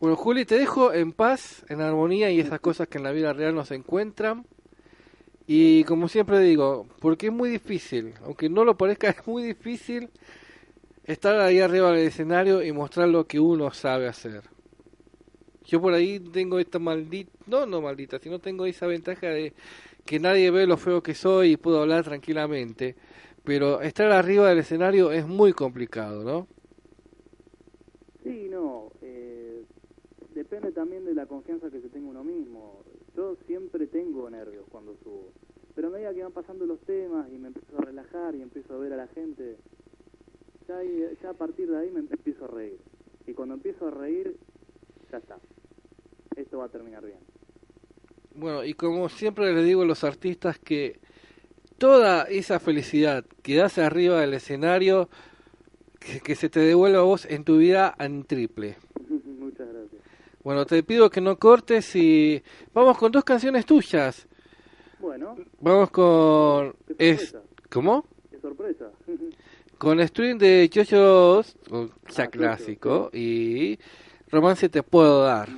Bueno, 0.00 0.16
Juli, 0.16 0.44
te 0.44 0.58
dejo 0.58 0.92
en 0.92 1.12
paz, 1.12 1.64
en 1.68 1.80
armonía 1.80 2.30
y 2.30 2.40
esas 2.40 2.58
cosas 2.60 2.88
que 2.88 2.98
en 2.98 3.04
la 3.04 3.12
vida 3.12 3.32
real 3.32 3.54
no 3.54 3.64
se 3.64 3.74
encuentran. 3.74 4.46
Y 5.46 5.84
como 5.84 6.08
siempre 6.08 6.38
digo, 6.40 6.86
porque 7.00 7.26
es 7.26 7.32
muy 7.32 7.50
difícil, 7.50 8.14
aunque 8.24 8.48
no 8.48 8.64
lo 8.64 8.76
parezca, 8.76 9.10
es 9.10 9.26
muy 9.26 9.42
difícil 9.42 10.08
estar 11.12 11.40
ahí 11.40 11.60
arriba 11.60 11.90
del 11.92 12.06
escenario 12.06 12.62
y 12.62 12.72
mostrar 12.72 13.08
lo 13.08 13.26
que 13.26 13.40
uno 13.40 13.72
sabe 13.72 14.06
hacer. 14.06 14.44
Yo 15.64 15.80
por 15.80 15.92
ahí 15.92 16.20
tengo 16.20 16.58
esta 16.58 16.78
maldita, 16.78 17.32
no, 17.46 17.66
no 17.66 17.80
maldita, 17.80 18.18
sino 18.18 18.38
tengo 18.38 18.64
esa 18.66 18.86
ventaja 18.86 19.28
de 19.28 19.52
que 20.04 20.18
nadie 20.18 20.50
ve 20.50 20.66
lo 20.66 20.76
feo 20.76 21.02
que 21.02 21.14
soy 21.14 21.52
y 21.52 21.56
puedo 21.56 21.80
hablar 21.80 22.04
tranquilamente. 22.04 22.94
Pero 23.44 23.80
estar 23.80 24.10
arriba 24.12 24.48
del 24.48 24.58
escenario 24.58 25.12
es 25.12 25.26
muy 25.26 25.52
complicado, 25.52 26.22
¿no? 26.22 26.46
Sí, 28.22 28.48
no, 28.50 28.92
eh, 29.02 29.64
depende 30.34 30.72
también 30.72 31.04
de 31.04 31.14
la 31.14 31.26
confianza 31.26 31.70
que 31.70 31.80
se 31.80 31.88
tenga 31.88 32.10
uno 32.10 32.22
mismo. 32.22 32.84
Yo 33.16 33.36
siempre 33.46 33.86
tengo 33.86 34.30
nervios 34.30 34.64
cuando 34.70 34.94
subo, 35.02 35.32
pero 35.74 35.88
a 35.88 35.90
medida 35.90 36.14
que 36.14 36.22
van 36.22 36.32
pasando 36.32 36.66
los 36.66 36.80
temas 36.80 37.28
y 37.32 37.38
me 37.38 37.48
empiezo 37.48 37.78
a 37.78 37.82
relajar 37.82 38.34
y 38.34 38.42
empiezo 38.42 38.74
a 38.74 38.78
ver 38.78 38.92
a 38.92 38.96
la 38.96 39.06
gente, 39.08 39.56
ya, 40.70 40.78
ahí- 40.78 41.18
ya 41.22 41.30
a 41.30 41.34
partir 41.34 41.68
de 41.70 41.78
ahí 41.78 41.90
me 41.90 42.00
empiezo 42.00 42.44
a 42.44 42.48
reír. 42.48 42.78
Y 43.26 43.32
cuando 43.34 43.54
empiezo 43.54 43.88
a 43.88 43.90
reír, 43.90 44.36
ya 45.10 45.18
está. 45.18 45.36
Esto 46.36 46.58
va 46.58 46.66
a 46.66 46.68
terminar 46.68 47.04
bien. 47.04 47.18
Bueno, 48.34 48.64
y 48.64 48.74
como 48.74 49.08
siempre 49.08 49.52
les 49.52 49.64
digo 49.64 49.82
a 49.82 49.86
los 49.86 50.04
artistas 50.04 50.58
que 50.58 51.00
toda 51.78 52.24
esa 52.24 52.60
felicidad 52.60 53.24
que 53.42 53.56
das 53.56 53.78
arriba 53.78 54.20
del 54.20 54.34
escenario, 54.34 55.08
que, 55.98 56.20
que 56.20 56.34
se 56.34 56.48
te 56.48 56.60
devuelva 56.60 57.00
a 57.00 57.02
vos 57.02 57.26
en 57.26 57.44
tu 57.44 57.58
vida 57.58 57.94
en 57.98 58.24
triple. 58.24 58.76
Muchas 59.26 59.68
gracias. 59.68 60.00
Bueno, 60.42 60.64
te 60.64 60.82
pido 60.82 61.10
que 61.10 61.20
no 61.20 61.36
cortes 61.36 61.94
y 61.96 62.42
vamos 62.72 62.96
con 62.96 63.12
dos 63.12 63.24
canciones 63.24 63.66
tuyas. 63.66 64.26
Bueno, 65.00 65.36
Vamos 65.60 65.90
con... 65.90 66.74
Qué 66.86 66.94
Es. 67.10 67.34
¿Cómo? 67.70 68.04
qué 68.30 68.38
sorpresa. 68.40 68.90
Con 69.80 69.98
String 69.98 70.36
de 70.36 70.68
Chochos, 70.68 71.56
o 71.70 71.86
ya 72.14 72.24
Ah, 72.24 72.26
clásico, 72.26 73.08
y 73.14 73.78
Romance 74.28 74.68
Te 74.68 74.82
Puedo 74.82 75.22
Dar. 75.22 75.48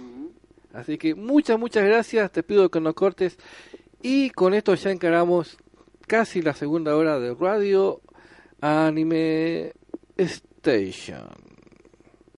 Así 0.72 0.96
que 0.96 1.16
muchas, 1.16 1.58
muchas 1.58 1.84
gracias, 1.84 2.30
te 2.30 2.44
pido 2.44 2.70
que 2.70 2.80
no 2.80 2.94
cortes. 2.94 3.36
Y 4.00 4.30
con 4.30 4.54
esto 4.54 4.76
ya 4.76 4.92
encaramos 4.92 5.58
casi 6.06 6.40
la 6.40 6.54
segunda 6.54 6.94
hora 6.94 7.18
de 7.18 7.34
Radio 7.34 8.00
Anime 8.60 9.72
Station. 10.16 11.51